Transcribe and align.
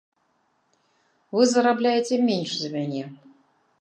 Вы 1.39 1.43
зарабляеце 1.53 2.15
менш 2.31 2.51
за 2.63 2.69
мяне. 2.77 3.03